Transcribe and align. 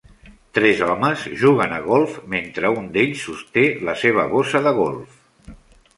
Tres 0.57 0.79
homes 0.85 1.25
juguen 1.41 1.75
a 1.75 1.83
golf 1.89 2.17
mentre 2.35 2.73
un 2.79 2.89
d'ells 2.97 3.27
sosté 3.27 3.67
la 3.91 3.99
seva 4.05 4.29
bossa 4.33 4.67
de 4.69 4.77
golf. 4.83 5.55